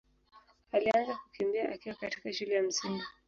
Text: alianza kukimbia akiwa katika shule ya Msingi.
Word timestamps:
alianza 0.71 1.15
kukimbia 1.15 1.69
akiwa 1.69 1.95
katika 1.95 2.33
shule 2.33 2.55
ya 2.55 2.63
Msingi. 2.63 3.03